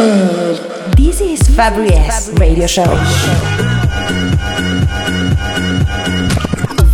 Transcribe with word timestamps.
This 0.00 1.20
is 1.20 1.40
Fabri 1.50 1.90
S 1.90 2.30
Radio 2.40 2.66
Show. 2.66 2.84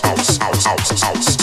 S 0.03 0.67
S 0.67 1.03
S 1.03 1.36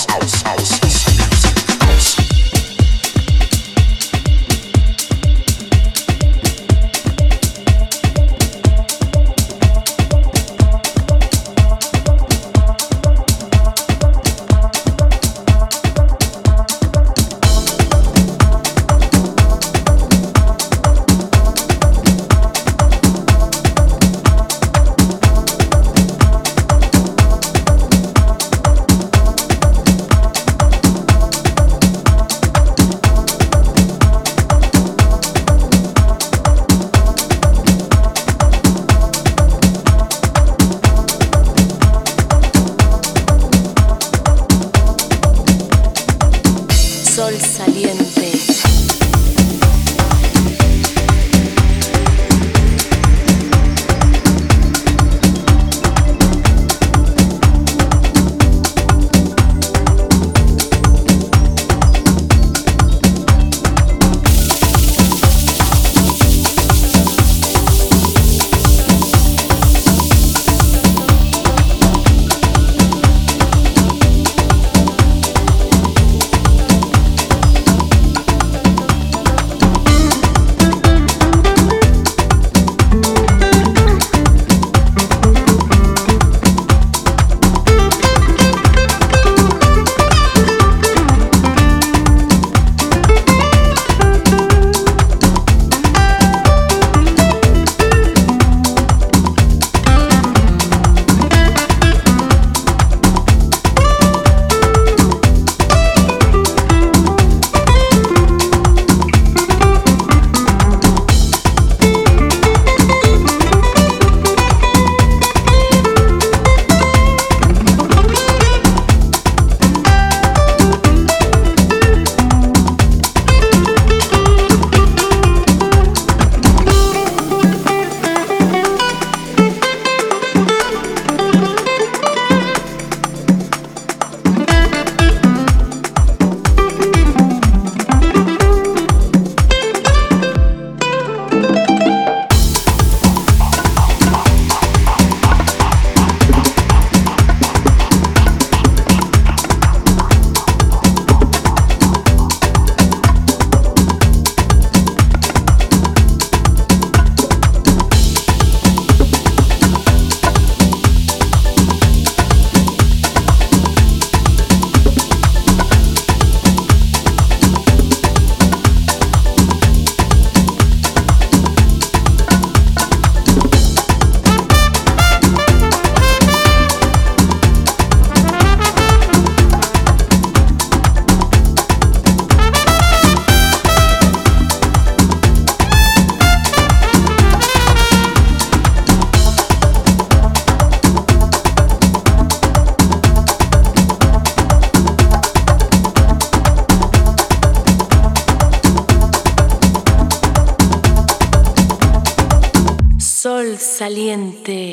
sol 203.45 203.59
saliente. 203.59 204.73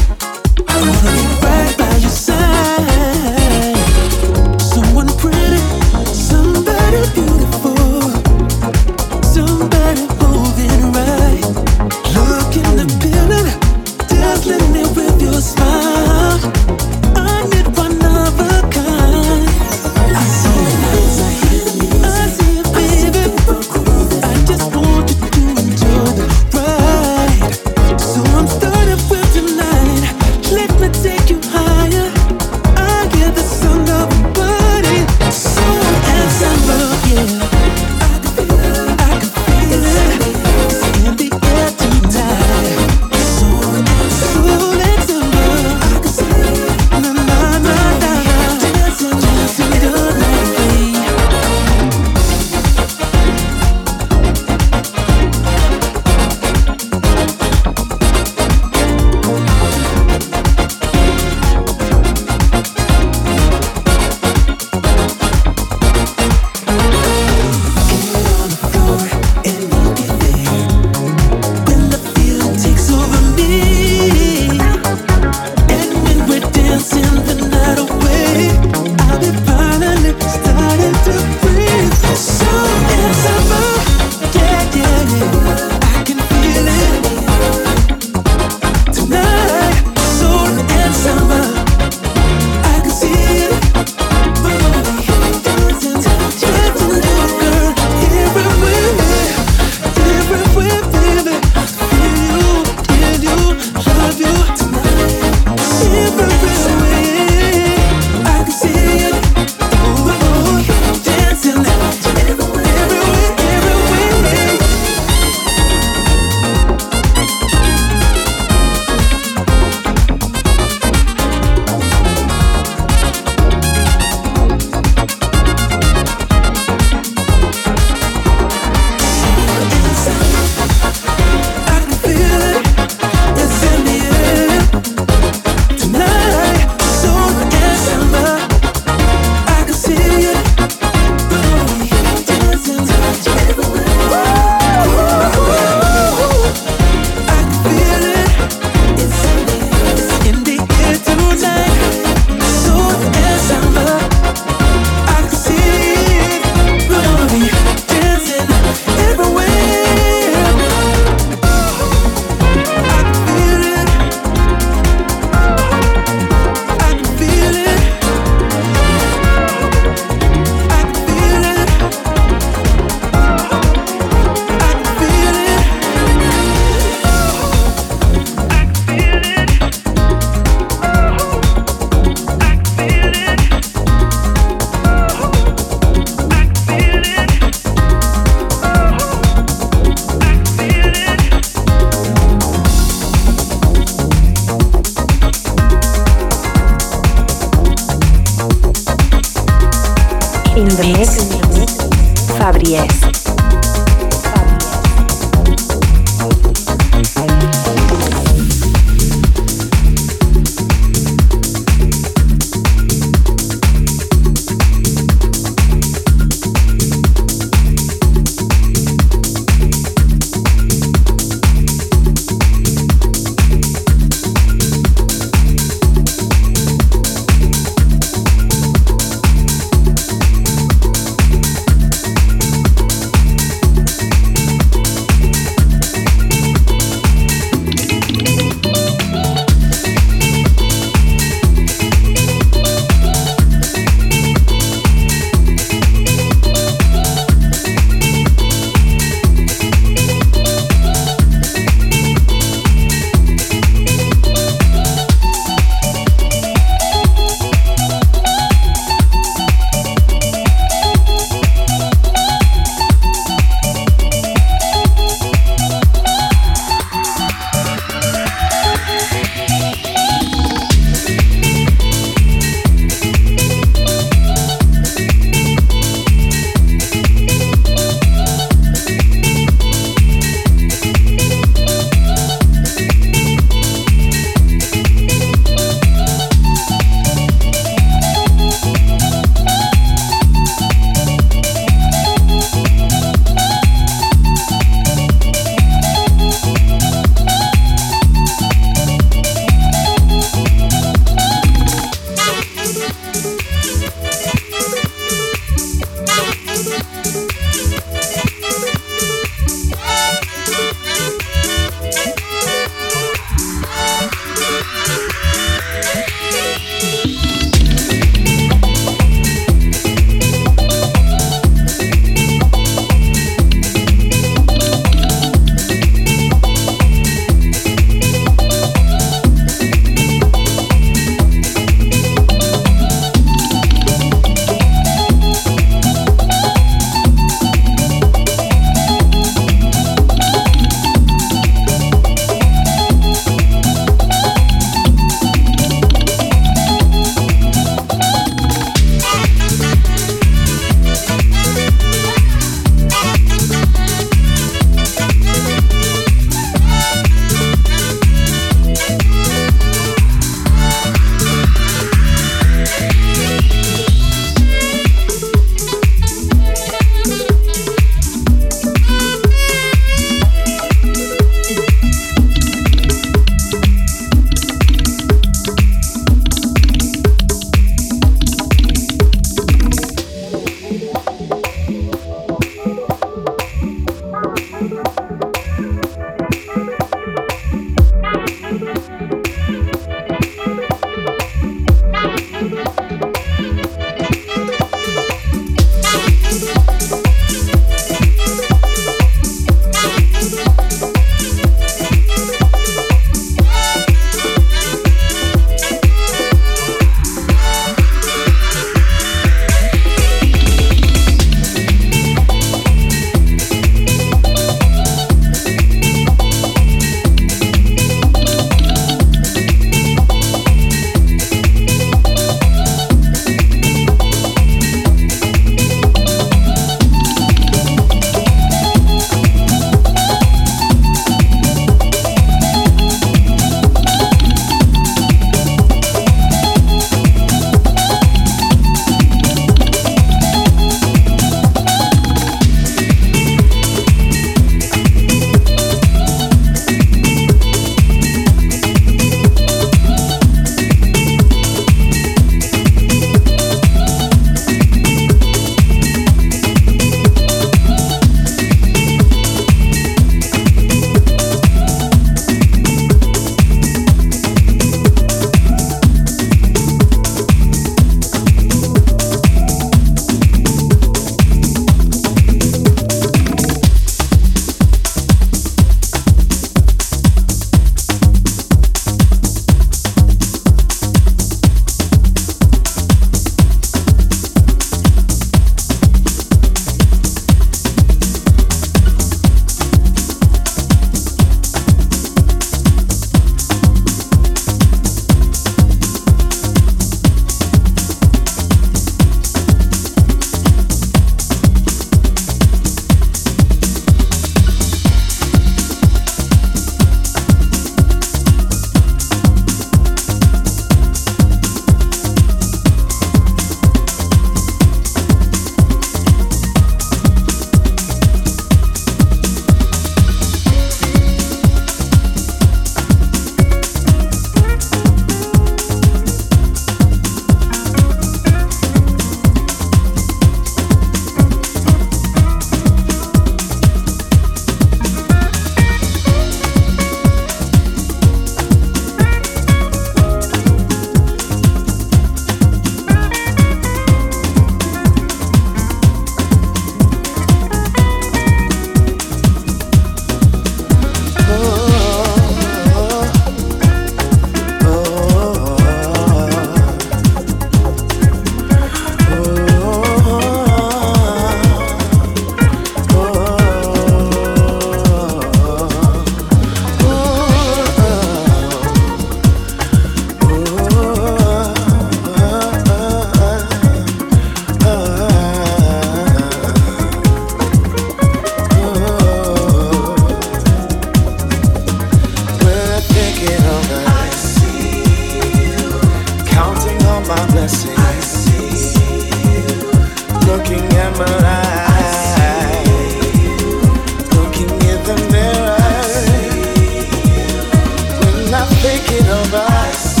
I'm 598.40 598.48
thinking 598.62 599.06
of 599.06 599.34
us, 599.34 600.00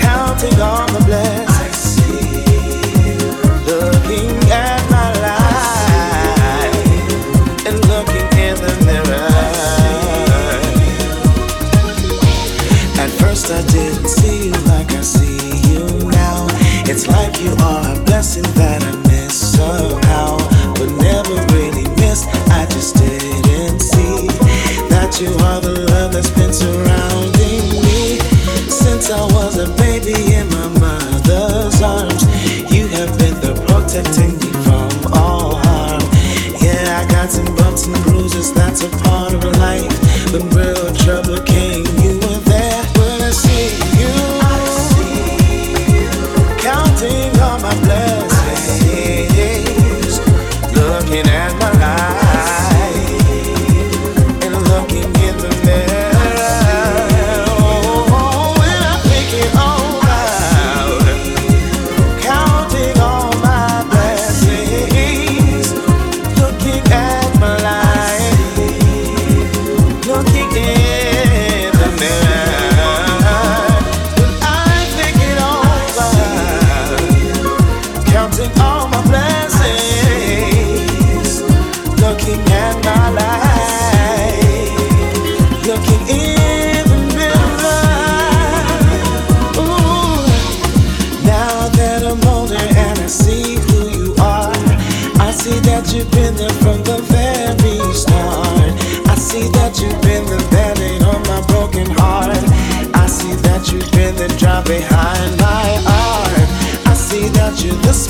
counting 0.00 0.60
on 0.60 0.86
the 0.92 1.02
blessings. 1.06 1.49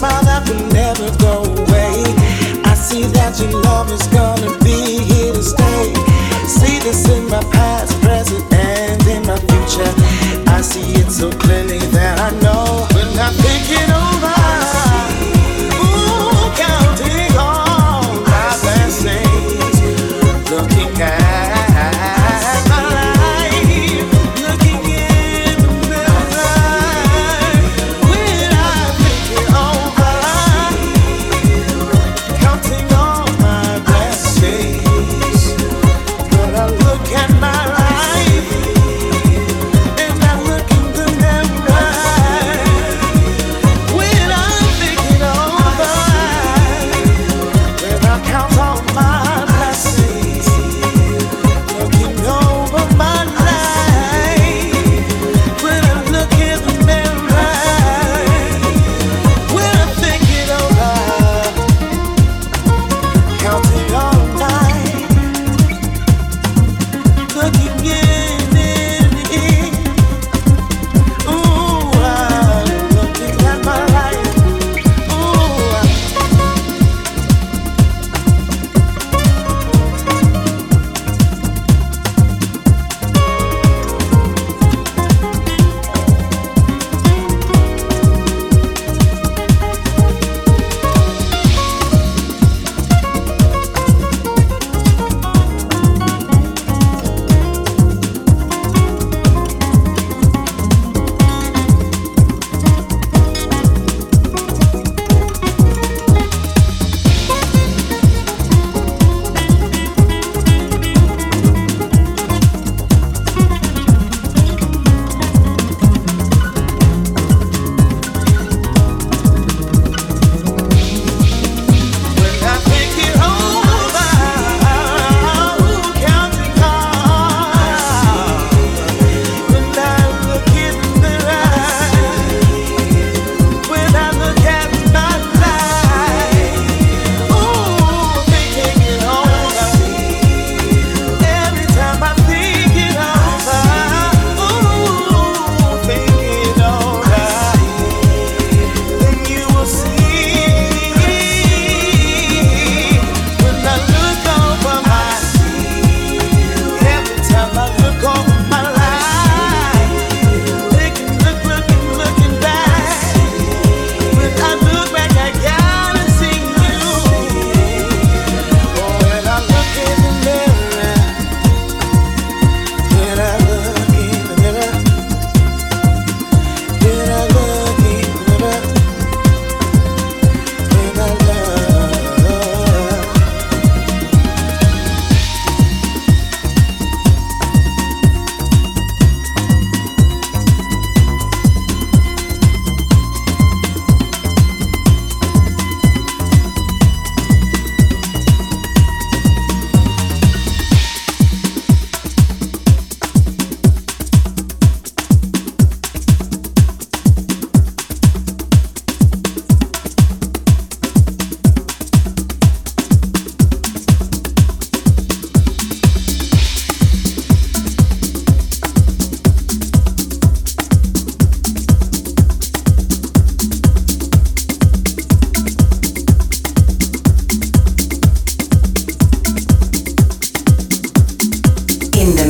smile 0.01 0.25
that 0.25 0.49
will 0.49 0.67
never 0.73 1.09
go 1.19 1.45
away. 1.61 1.93
I 2.65 2.75
see 2.75 3.03
that 3.17 3.39
your 3.39 3.53
love 3.61 3.93
is 3.93 4.07
gonna 4.07 4.57
be. 4.65 4.70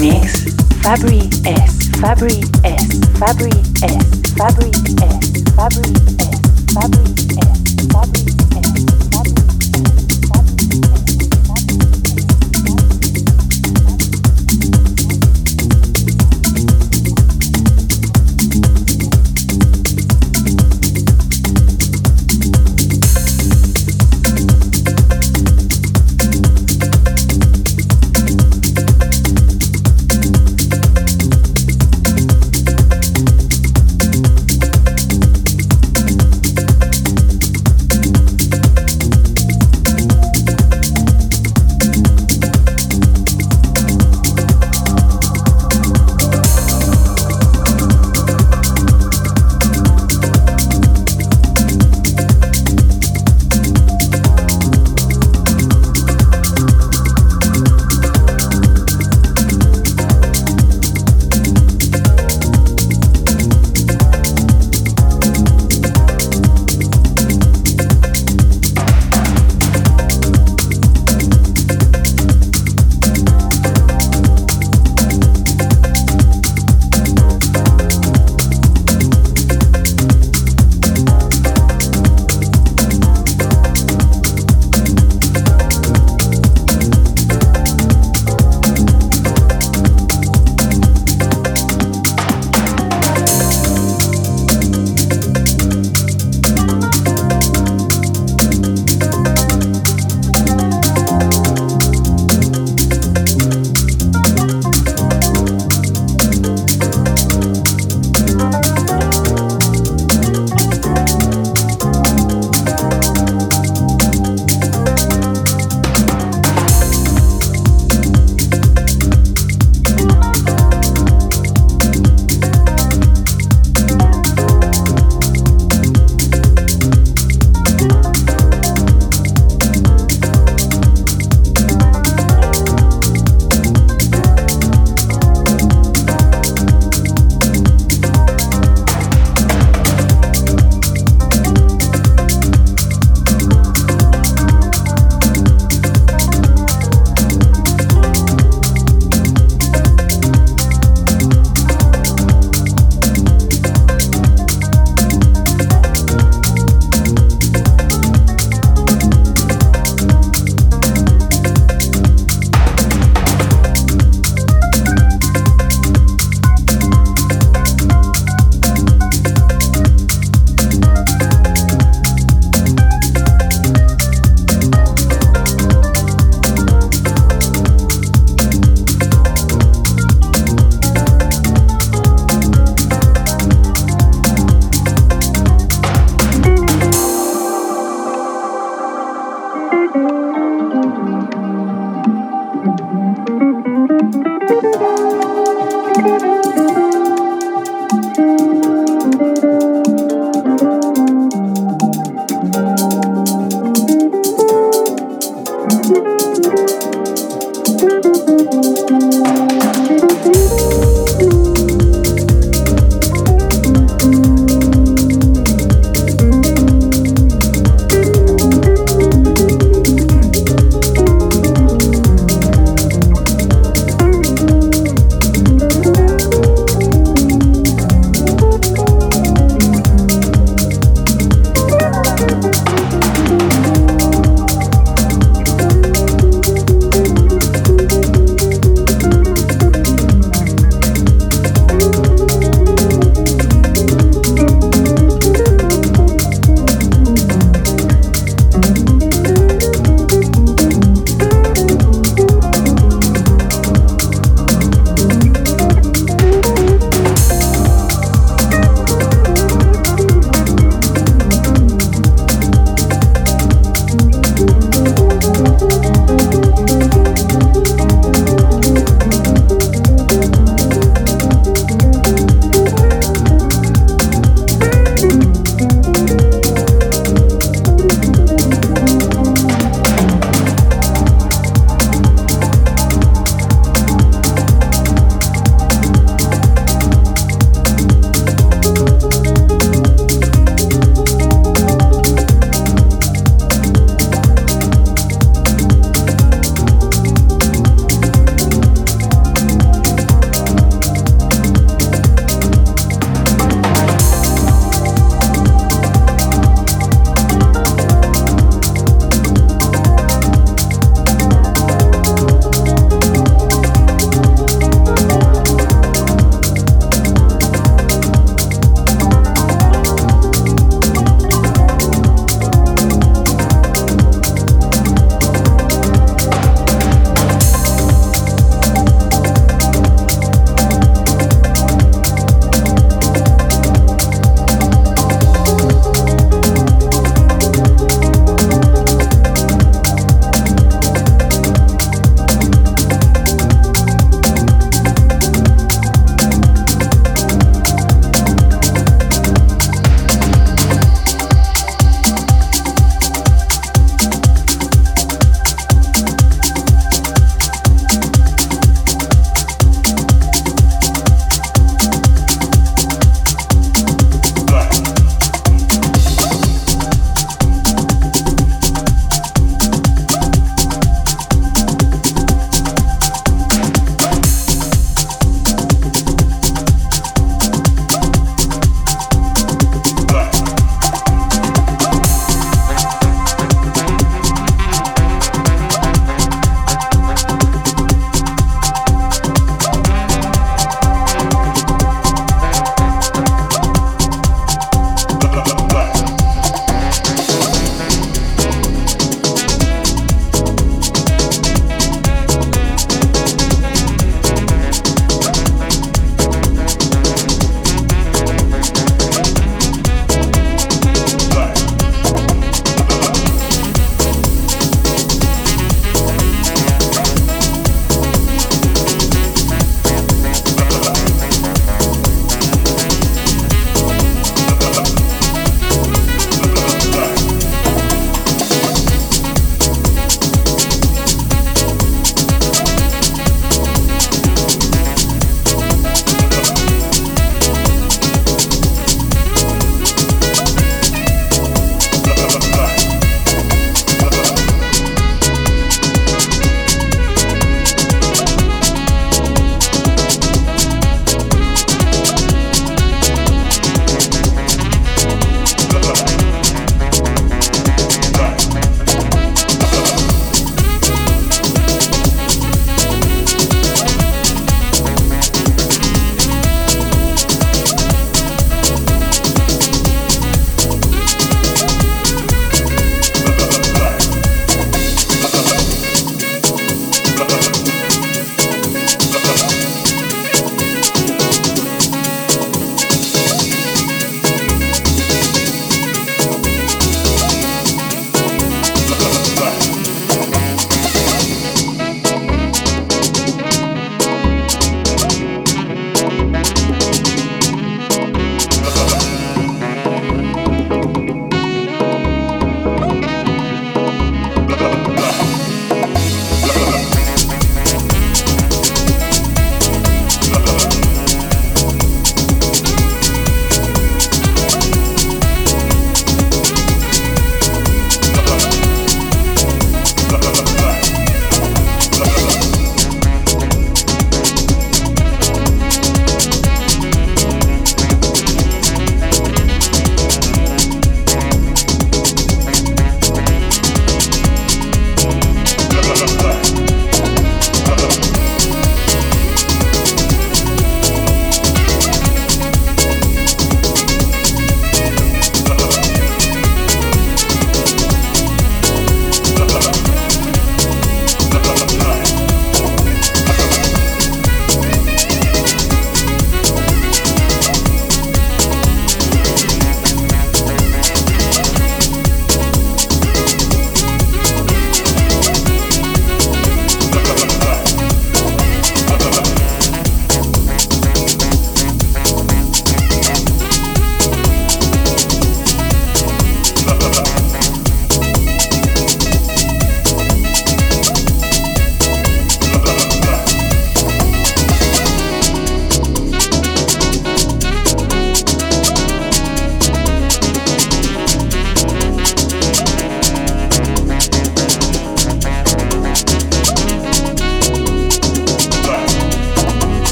Mix, 0.00 0.44
Fabri 0.82 1.20
S. 1.46 1.88
Fabri 2.00 2.42
S. 2.64 3.00
Fabri 3.18 3.52
S. 3.82 4.04
Fabri 4.36 4.70
S. 5.02 5.20
Fabri 5.54 5.90
S. 6.20 6.40
Fabri 6.74 7.06
S. 7.38 7.47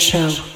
Show. 0.00 0.49